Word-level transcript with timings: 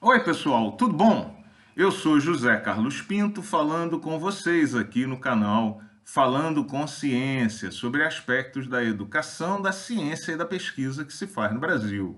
Oi, 0.00 0.20
pessoal, 0.20 0.70
tudo 0.76 0.94
bom? 0.94 1.42
Eu 1.74 1.90
sou 1.90 2.20
José 2.20 2.56
Carlos 2.58 3.02
Pinto 3.02 3.42
falando 3.42 3.98
com 3.98 4.16
vocês 4.16 4.72
aqui 4.72 5.04
no 5.04 5.18
canal 5.18 5.82
Falando 6.04 6.64
com 6.64 6.86
Ciência 6.86 7.72
sobre 7.72 8.04
aspectos 8.04 8.68
da 8.68 8.82
educação, 8.84 9.60
da 9.60 9.72
ciência 9.72 10.30
e 10.30 10.36
da 10.36 10.46
pesquisa 10.46 11.04
que 11.04 11.12
se 11.12 11.26
faz 11.26 11.52
no 11.52 11.58
Brasil. 11.58 12.16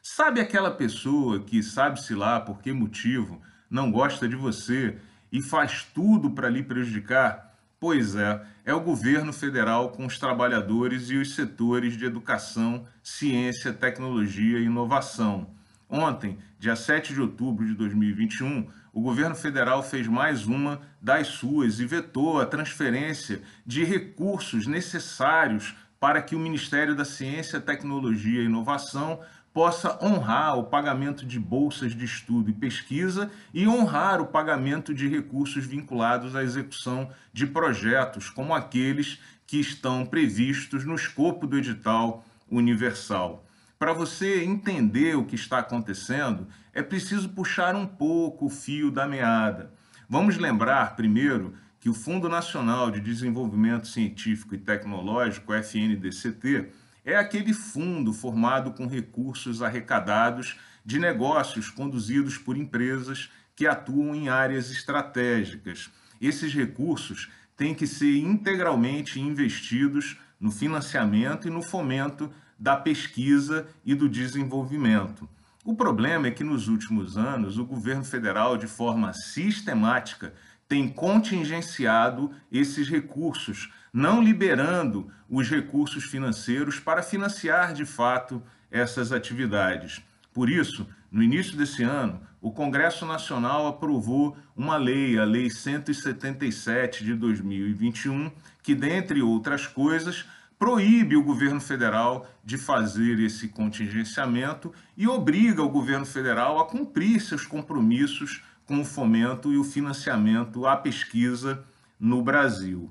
Sabe 0.00 0.40
aquela 0.40 0.70
pessoa 0.70 1.40
que, 1.40 1.60
sabe-se 1.60 2.14
lá 2.14 2.38
por 2.38 2.60
que 2.60 2.72
motivo, 2.72 3.42
não 3.68 3.90
gosta 3.90 4.28
de 4.28 4.36
você 4.36 4.96
e 5.32 5.42
faz 5.42 5.82
tudo 5.92 6.30
para 6.30 6.48
lhe 6.48 6.62
prejudicar? 6.62 7.52
Pois 7.80 8.14
é, 8.14 8.46
é 8.64 8.72
o 8.72 8.80
governo 8.80 9.32
federal 9.32 9.90
com 9.90 10.06
os 10.06 10.20
trabalhadores 10.20 11.10
e 11.10 11.16
os 11.16 11.34
setores 11.34 11.96
de 11.96 12.04
educação, 12.04 12.86
ciência, 13.02 13.72
tecnologia 13.72 14.60
e 14.60 14.66
inovação. 14.66 15.60
Ontem, 15.94 16.38
dia 16.58 16.74
7 16.74 17.12
de 17.12 17.20
outubro 17.20 17.66
de 17.66 17.74
2021, 17.74 18.66
o 18.94 19.02
governo 19.02 19.34
federal 19.34 19.82
fez 19.82 20.08
mais 20.08 20.46
uma 20.46 20.80
das 21.02 21.26
suas 21.26 21.80
e 21.80 21.84
vetou 21.84 22.40
a 22.40 22.46
transferência 22.46 23.42
de 23.66 23.84
recursos 23.84 24.66
necessários 24.66 25.74
para 26.00 26.22
que 26.22 26.34
o 26.34 26.38
Ministério 26.38 26.96
da 26.96 27.04
Ciência, 27.04 27.60
Tecnologia 27.60 28.40
e 28.40 28.46
Inovação 28.46 29.20
possa 29.52 30.02
honrar 30.02 30.58
o 30.58 30.64
pagamento 30.64 31.26
de 31.26 31.38
bolsas 31.38 31.94
de 31.94 32.06
estudo 32.06 32.48
e 32.48 32.54
pesquisa 32.54 33.30
e 33.52 33.68
honrar 33.68 34.18
o 34.18 34.28
pagamento 34.28 34.94
de 34.94 35.06
recursos 35.06 35.66
vinculados 35.66 36.34
à 36.34 36.42
execução 36.42 37.10
de 37.34 37.46
projetos, 37.46 38.30
como 38.30 38.54
aqueles 38.54 39.20
que 39.46 39.60
estão 39.60 40.06
previstos 40.06 40.86
no 40.86 40.94
escopo 40.94 41.46
do 41.46 41.58
edital 41.58 42.24
universal. 42.50 43.44
Para 43.82 43.92
você 43.92 44.44
entender 44.44 45.16
o 45.16 45.24
que 45.24 45.34
está 45.34 45.58
acontecendo, 45.58 46.46
é 46.72 46.84
preciso 46.84 47.30
puxar 47.30 47.74
um 47.74 47.84
pouco 47.84 48.46
o 48.46 48.48
fio 48.48 48.92
da 48.92 49.08
meada. 49.08 49.74
Vamos 50.08 50.36
lembrar, 50.36 50.94
primeiro, 50.94 51.54
que 51.80 51.90
o 51.90 51.92
Fundo 51.92 52.28
Nacional 52.28 52.92
de 52.92 53.00
Desenvolvimento 53.00 53.88
Científico 53.88 54.54
e 54.54 54.58
Tecnológico, 54.58 55.52
FNDCT, 55.52 56.68
é 57.04 57.16
aquele 57.16 57.52
fundo 57.52 58.12
formado 58.12 58.70
com 58.70 58.86
recursos 58.86 59.62
arrecadados 59.62 60.56
de 60.86 61.00
negócios 61.00 61.68
conduzidos 61.68 62.38
por 62.38 62.56
empresas 62.56 63.30
que 63.56 63.66
atuam 63.66 64.14
em 64.14 64.28
áreas 64.28 64.70
estratégicas. 64.70 65.90
Esses 66.20 66.54
recursos 66.54 67.32
têm 67.56 67.74
que 67.74 67.88
ser 67.88 68.16
integralmente 68.18 69.18
investidos 69.18 70.20
no 70.38 70.52
financiamento 70.52 71.48
e 71.48 71.50
no 71.50 71.62
fomento 71.62 72.32
da 72.62 72.76
pesquisa 72.76 73.66
e 73.84 73.92
do 73.92 74.08
desenvolvimento. 74.08 75.28
O 75.64 75.74
problema 75.74 76.28
é 76.28 76.30
que 76.30 76.44
nos 76.44 76.68
últimos 76.68 77.18
anos 77.18 77.58
o 77.58 77.64
governo 77.64 78.04
federal, 78.04 78.56
de 78.56 78.68
forma 78.68 79.12
sistemática, 79.12 80.32
tem 80.68 80.88
contingenciado 80.88 82.30
esses 82.52 82.88
recursos, 82.88 83.72
não 83.92 84.22
liberando 84.22 85.10
os 85.28 85.50
recursos 85.50 86.04
financeiros 86.04 86.78
para 86.78 87.02
financiar 87.02 87.74
de 87.74 87.84
fato 87.84 88.40
essas 88.70 89.10
atividades. 89.10 90.00
Por 90.32 90.48
isso, 90.48 90.86
no 91.10 91.20
início 91.20 91.56
desse 91.56 91.82
ano, 91.82 92.20
o 92.40 92.52
Congresso 92.52 93.04
Nacional 93.04 93.66
aprovou 93.66 94.36
uma 94.56 94.76
lei, 94.76 95.18
a 95.18 95.24
Lei 95.24 95.50
177 95.50 97.04
de 97.04 97.14
2021, 97.14 98.30
que, 98.62 98.72
dentre 98.72 99.20
outras 99.20 99.66
coisas, 99.66 100.24
proíbe 100.62 101.16
o 101.16 101.24
governo 101.24 101.60
federal 101.60 102.24
de 102.44 102.56
fazer 102.56 103.18
esse 103.18 103.48
contingenciamento 103.48 104.72
e 104.96 105.08
obriga 105.08 105.60
o 105.60 105.68
governo 105.68 106.06
federal 106.06 106.60
a 106.60 106.64
cumprir 106.64 107.20
seus 107.20 107.44
compromissos 107.44 108.44
com 108.64 108.80
o 108.80 108.84
fomento 108.84 109.52
e 109.52 109.58
o 109.58 109.64
financiamento 109.64 110.64
à 110.64 110.76
pesquisa 110.76 111.64
no 111.98 112.22
Brasil. 112.22 112.88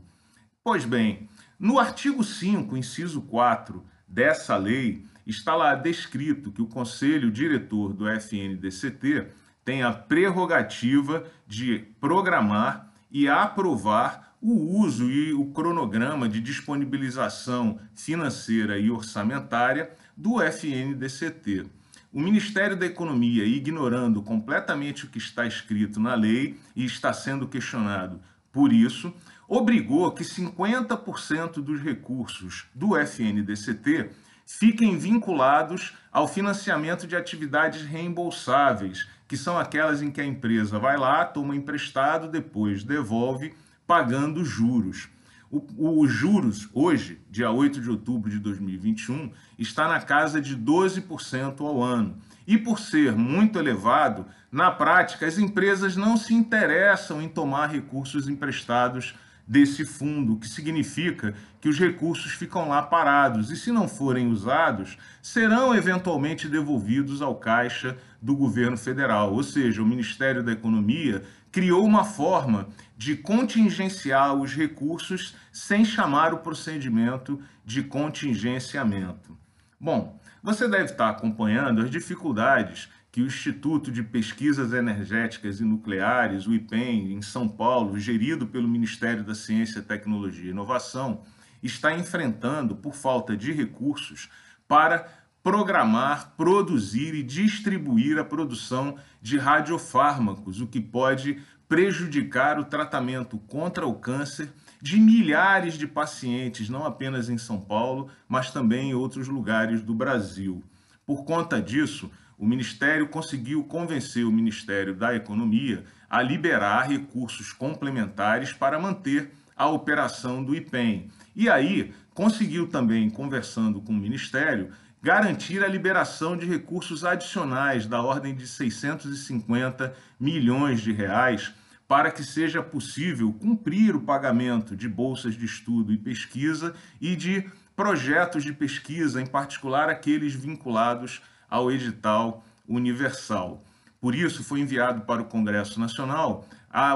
Pois 0.62 0.84
bem, 0.84 1.30
no 1.58 1.80
artigo 1.80 2.26
5, 2.26 2.76
inciso 2.76 3.22
4 3.22 3.81
dessa 4.06 4.58
lei, 4.58 5.06
está 5.26 5.56
lá 5.56 5.74
descrito 5.74 6.52
que 6.52 6.62
o 6.62 6.68
conselho 6.68 7.31
diretor 7.31 7.94
do 7.94 8.06
FNDCT 8.06 9.28
tem 9.64 9.81
a 9.81 9.94
prerrogativa 9.94 11.24
de 11.48 11.88
programar 12.02 12.92
e 13.10 13.30
aprovar 13.30 14.31
o 14.41 14.79
uso 14.79 15.09
e 15.09 15.34
o 15.34 15.46
cronograma 15.46 16.28
de 16.28 16.41
disponibilização 16.41 17.79
financeira 17.94 18.79
e 18.79 18.90
orçamentária 18.90 19.91
do 20.18 20.41
FNDCT. 20.41 21.68
O 22.12 22.19
Ministério 22.19 22.75
da 22.75 22.85
Economia, 22.85 23.46
ignorando 23.46 24.22
completamente 24.22 25.06
o 25.06 25.09
que 25.09 25.19
está 25.19 25.46
escrito 25.46 26.00
na 26.00 26.16
lei 26.16 26.59
e 26.75 26.84
está 26.84 27.13
sendo 27.13 27.47
questionado 27.47 28.19
por 28.51 28.74
isso, 28.74 29.13
obrigou 29.47 30.12
que 30.12 30.24
50% 30.24 31.62
dos 31.62 31.81
recursos 31.81 32.66
do 32.74 32.97
FNDCT 32.97 34.09
fiquem 34.46 34.97
vinculados 34.97 35.94
ao 36.12 36.28
financiamento 36.28 37.07
de 37.07 37.16
atividades 37.16 37.84
reembolsáveis, 37.84 39.07
que 39.28 39.38
são 39.38 39.57
aquelas 39.57 40.01
em 40.01 40.12
que 40.12 40.19
a 40.19 40.25
empresa 40.25 40.78
vai 40.78 40.97
lá, 40.97 41.24
toma 41.24 41.56
emprestado, 41.56 42.28
depois 42.28 42.84
devolve, 42.84 43.53
pagando 43.91 44.46
juros. 44.46 45.09
Os 45.52 46.09
juros, 46.09 46.69
hoje, 46.74 47.19
dia 47.29 47.52
8 47.52 47.81
de 47.81 47.90
outubro 47.90 48.31
de 48.31 48.40
2021, 48.40 49.29
está 49.59 49.85
na 49.85 50.00
casa 50.00 50.40
de 50.40 50.56
12% 50.56 51.59
ao 51.59 51.84
ano. 51.84 52.16
E 52.47 52.57
por 52.57 52.80
ser 52.80 53.12
muito 53.12 53.59
elevado, 53.59 54.25
na 54.50 54.72
prática, 54.72 55.28
as 55.28 55.38
empresas 55.38 55.97
não 55.97 56.16
se 56.16 56.34
interessam 56.34 57.22
em 57.22 57.28
tomar 57.28 57.68
recursos 57.68 58.30
emprestados 58.30 59.13
desse 59.46 59.84
fundo, 59.84 60.35
o 60.35 60.40
que 60.40 60.47
significa 60.47 61.35
que 61.59 61.68
os 61.68 61.78
recursos 61.78 62.31
ficam 62.31 62.69
lá 62.69 62.81
parados 62.81 63.51
e, 63.51 63.57
se 63.57 63.74
não 63.74 63.90
forem 63.90 64.31
usados, 64.31 64.97
serão 65.22 65.75
eventualmente 65.75 66.47
devolvidos 66.47 67.22
ao 67.22 67.35
caixa 67.35 67.97
do 68.22 68.34
governo 68.38 68.78
federal. 68.78 69.34
Ou 69.34 69.44
seja, 69.44 69.81
o 69.81 69.85
Ministério 69.85 70.41
da 70.41 70.53
Economia 70.53 71.24
criou 71.51 71.85
uma 71.85 72.03
forma 72.03 72.69
de 72.97 73.16
contingenciar 73.16 74.34
os 74.34 74.53
recursos 74.53 75.35
sem 75.51 75.84
chamar 75.84 76.34
o 76.34 76.39
procedimento 76.39 77.41
de 77.66 77.84
contingenciamento. 77.84 79.38
Bom, 79.79 80.19
você 80.41 80.67
deve 80.67 80.85
estar 80.85 81.09
acompanhando 81.09 81.81
as 81.81 81.89
dificuldades 81.89 82.89
que 83.12 83.22
o 83.22 83.25
Instituto 83.25 83.91
de 83.91 84.01
Pesquisas 84.01 84.72
Energéticas 84.72 85.59
e 85.59 85.66
Nucleares, 85.66 86.47
o 86.47 86.53
IPEN, 86.53 87.13
em 87.13 87.22
São 87.22 87.47
Paulo, 87.47 88.00
gerido 88.00 88.47
pelo 88.47 88.68
Ministério 88.68 89.23
da 89.23 89.35
Ciência, 89.35 89.81
Tecnologia 89.81 90.45
e 90.45 90.51
Inovação, 90.51 91.22
está 91.62 91.94
enfrentando 91.94 92.75
por 92.75 92.95
falta 92.95 93.35
de 93.35 93.51
recursos 93.51 94.29
para 94.68 95.21
programar, 95.44 96.34
produzir 96.38 97.16
e 97.16 97.24
distribuir 97.24 98.18
a 98.19 98.24
produção 98.24 98.96
de 99.22 99.38
radiofármacos, 99.38 100.62
o 100.62 100.68
que 100.68 100.79
pode 100.79 101.41
prejudicar 101.68 102.59
o 102.59 102.66
tratamento 102.66 103.38
contra 103.47 103.88
o 103.88 103.96
câncer 103.96 104.50
de 104.81 105.00
milhares 105.00 105.75
de 105.75 105.88
pacientes, 105.88 106.69
não 106.69 106.85
apenas 106.85 107.30
em 107.30 107.38
São 107.38 107.59
Paulo, 107.62 108.09
mas 108.28 108.51
também 108.51 108.90
em 108.90 108.94
outros 108.94 109.28
lugares 109.28 109.81
do 109.81 109.94
Brasil. 109.94 110.63
Por 111.06 111.24
conta 111.24 111.62
disso, 111.62 112.12
o 112.38 112.46
Ministério 112.46 113.07
conseguiu 113.07 113.63
convencer 113.63 114.25
o 114.25 114.31
Ministério 114.31 114.96
da 114.96 115.16
Economia 115.16 115.85
a 116.09 116.22
liberar 116.22 116.90
recursos 116.90 117.53
complementares 117.53 118.51
para 118.51 118.80
manter 118.80 119.31
a 119.56 119.68
operação 119.68 120.44
do 120.44 120.56
IPEM. 120.56 121.09
E 121.35 121.47
aí, 121.47 121.94
conseguiu 122.13 122.68
também, 122.68 123.09
conversando 123.09 123.80
com 123.80 123.94
o 123.94 123.96
Ministério, 123.96 124.72
garantir 125.01 125.63
a 125.63 125.67
liberação 125.67 126.38
de 126.38 126.45
recursos 126.45 127.03
adicionais 127.03 127.88
da 127.88 128.01
ordem 128.01 128.35
de 128.35 128.47
650 128.47 129.94
milhões 130.19 130.81
de 130.81 130.92
reais 130.92 131.51
para 131.88 132.12
que 132.12 132.24
seja 132.24 132.62
possível 132.62 133.33
cumprir 133.33 133.95
o 133.95 134.01
pagamento 134.01 134.75
de 134.75 134.88
bolsas 134.88 135.36
de 135.36 135.45
estudo 135.45 135.92
e 135.92 135.98
pesquisa 135.98 136.74
e 137.01 137.15
de 137.15 137.50
projetos 137.75 138.44
de 138.44 138.53
pesquisa, 138.53 139.21
em 139.21 139.25
particular 139.25 139.89
aqueles 139.89 140.33
vinculados 140.33 141.21
ao 141.50 141.71
edital 141.71 142.45
universal. 142.68 143.63
Por 144.00 144.15
isso, 144.15 144.44
foi 144.44 144.62
enviado 144.62 145.01
para 145.01 145.21
o 145.21 145.25
Congresso 145.25 145.80
Nacional 145.80 146.47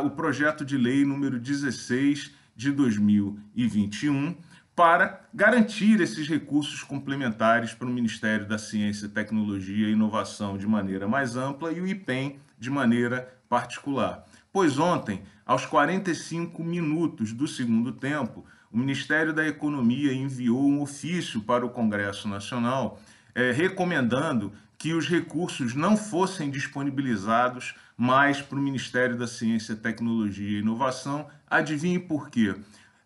o 0.06 0.12
projeto 0.12 0.64
de 0.64 0.78
lei 0.78 1.04
número 1.04 1.40
16 1.40 2.32
de 2.56 2.72
2021 2.72 4.36
para 4.76 5.22
garantir 5.34 6.02
esses 6.02 6.28
recursos 6.28 6.84
complementares 6.84 7.74
para 7.74 7.88
o 7.88 7.92
Ministério 7.92 8.46
da 8.46 8.58
Ciência, 8.58 9.08
Tecnologia 9.08 9.88
e 9.88 9.94
Inovação 9.94 10.58
de 10.58 10.68
maneira 10.68 11.08
mais 11.08 11.38
ampla 11.38 11.72
e 11.72 11.80
o 11.80 11.88
IPEM 11.88 12.40
de 12.60 12.70
maneira 12.70 13.34
particular. 13.48 14.26
Pois 14.52 14.78
ontem, 14.78 15.24
aos 15.46 15.66
45 15.66 16.64
minutos 16.64 17.32
do 17.32 17.48
segundo 17.48 17.94
tempo, 17.94 18.46
o 18.72 18.78
Ministério 18.78 19.32
da 19.32 19.48
Economia 19.48 20.14
enviou 20.14 20.68
um 20.68 20.82
ofício 20.82 21.40
para 21.42 21.66
o 21.66 21.70
Congresso 21.70 22.28
Nacional 22.28 23.00
é, 23.34 23.52
recomendando 23.52 24.52
que 24.78 24.94
os 24.94 25.08
recursos 25.08 25.74
não 25.74 25.96
fossem 25.96 26.50
disponibilizados 26.50 27.76
mais 27.98 28.42
para 28.42 28.58
o 28.58 28.62
Ministério 28.62 29.18
da 29.18 29.28
Ciência, 29.28 29.76
Tecnologia 29.76 30.58
e 30.58 30.62
Inovação. 30.62 31.28
Adivinhe 31.50 32.00
por 32.00 32.30
quê? 32.30 32.56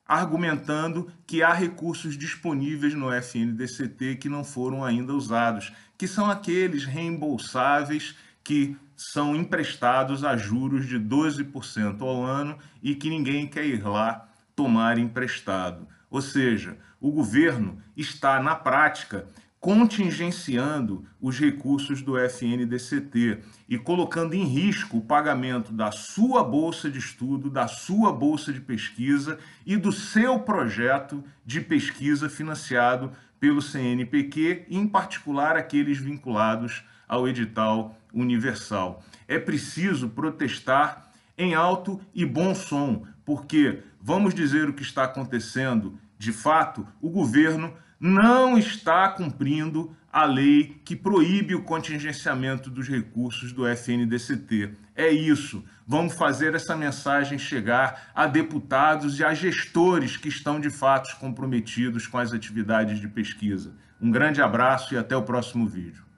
Argumentando 0.09 1.11
que 1.27 1.43
há 1.43 1.53
recursos 1.53 2.17
disponíveis 2.17 2.95
no 2.95 3.13
FNDCT 3.13 4.15
que 4.15 4.27
não 4.27 4.43
foram 4.43 4.83
ainda 4.83 5.13
usados, 5.13 5.71
que 5.95 6.07
são 6.07 6.27
aqueles 6.27 6.83
reembolsáveis 6.83 8.15
que 8.43 8.75
são 8.97 9.35
emprestados 9.35 10.23
a 10.23 10.35
juros 10.35 10.87
de 10.87 10.99
12% 10.99 12.01
ao 12.01 12.23
ano 12.25 12.57
e 12.81 12.95
que 12.95 13.07
ninguém 13.07 13.45
quer 13.45 13.67
ir 13.67 13.85
lá 13.85 14.27
tomar 14.55 14.97
emprestado. 14.97 15.87
Ou 16.09 16.23
seja, 16.23 16.75
o 16.99 17.11
governo 17.11 17.77
está, 17.95 18.41
na 18.41 18.55
prática, 18.55 19.27
contingenciando 19.59 21.05
os 21.19 21.37
recursos 21.37 22.01
do 22.01 22.17
FNDCT 22.17 23.39
e 23.67 23.77
colocando 23.77 24.33
em 24.33 24.45
risco 24.45 24.97
o 24.97 25.01
pagamento 25.01 25.73
da 25.73 25.91
sua 25.91 26.43
bolsa 26.43 26.89
de 26.89 26.97
estudo, 26.97 27.49
da 27.49 27.67
sua 27.67 28.13
bolsa 28.13 28.53
de 28.53 28.61
pesquisa 28.61 29.37
e 29.65 29.75
do 29.75 29.91
seu 29.91 30.39
projeto 30.39 31.23
de 31.45 31.59
pesquisa 31.59 32.29
financiado 32.29 33.11
pelo 33.39 33.61
CNPq, 33.61 34.65
em 34.69 34.87
particular 34.87 35.57
aqueles 35.57 35.97
vinculados 35.97 36.83
ao 37.07 37.27
edital 37.27 37.97
universal. 38.13 39.03
É 39.27 39.37
preciso 39.37 40.09
protestar 40.09 41.11
em 41.37 41.53
alto 41.53 41.99
e 42.13 42.25
bom 42.25 42.53
som, 42.53 43.05
porque 43.25 43.79
vamos 44.01 44.33
dizer 44.33 44.69
o 44.69 44.73
que 44.73 44.83
está 44.83 45.03
acontecendo, 45.03 45.97
de 46.19 46.33
fato, 46.33 46.85
o 47.01 47.09
governo 47.09 47.73
não 47.97 48.57
está 48.57 49.07
cumprindo 49.07 49.95
a 50.11 50.25
lei 50.25 50.81
que 50.83 50.97
proíbe 50.97 51.55
o 51.55 51.63
contingenciamento 51.63 52.69
dos 52.69 52.89
recursos 52.89 53.53
do 53.53 53.65
FNDCT. 53.65 54.71
É 54.97 55.09
isso. 55.09 55.63
Vamos 55.87 56.13
fazer 56.15 56.55
essa 56.55 56.75
mensagem 56.75 57.39
chegar 57.39 58.11
a 58.13 58.27
deputados 58.27 59.17
e 59.17 59.23
a 59.23 59.33
gestores 59.33 60.17
que 60.17 60.27
estão 60.27 60.59
de 60.59 60.69
fato 60.69 61.17
comprometidos 61.19 62.05
com 62.05 62.17
as 62.17 62.33
atividades 62.33 62.99
de 62.99 63.07
pesquisa. 63.07 63.73
Um 64.01 64.11
grande 64.11 64.41
abraço 64.41 64.93
e 64.93 64.97
até 64.97 65.15
o 65.15 65.23
próximo 65.23 65.65
vídeo. 65.65 66.08